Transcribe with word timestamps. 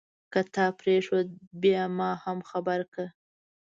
که 0.31 0.39
تا 0.53 0.65
پرېښود 0.79 1.27
بیا 1.61 1.83
ما 1.97 2.11
هم 2.23 2.37
خبر 2.49 2.79
کړه. 2.91 3.07